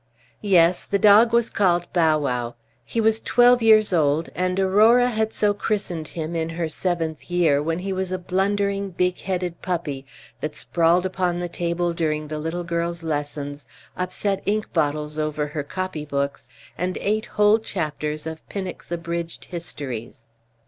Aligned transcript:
"Yes, 0.41 0.85
the 0.85 0.97
dog 0.97 1.31
was 1.31 1.51
called 1.51 1.85
Bow 1.93 2.17
wow. 2.17 2.55
He 2.83 2.99
was 2.99 3.19
twelve 3.19 3.61
years 3.61 3.93
old, 3.93 4.31
and 4.33 4.59
Aurora 4.59 5.09
had 5.11 5.31
so 5.31 5.53
christened 5.53 6.07
him 6.17 6.35
in 6.35 6.49
her 6.49 6.67
seventh 6.67 7.29
year, 7.29 7.61
when 7.61 7.77
he 7.77 7.93
was 7.93 8.11
a 8.11 8.17
blundering, 8.17 8.89
big 8.89 9.19
headed 9.19 9.61
puppy, 9.61 10.07
that 10.39 10.55
sprawled 10.55 11.05
upon 11.05 11.39
the 11.39 11.47
table 11.47 11.93
during 11.93 12.29
the 12.29 12.39
little 12.39 12.63
girl's 12.63 13.03
lessons, 13.03 13.67
upset 13.95 14.41
ink 14.47 14.73
bottles 14.73 15.19
over 15.19 15.45
her 15.45 15.61
copy 15.63 16.03
books, 16.03 16.49
and 16.79 16.97
ate 16.99 17.27
whole 17.37 17.59
chapters 17.59 18.25
of 18.25 18.41
Pinnock's 18.49 18.91
abridged 18.91 19.45
histories. 19.45 20.27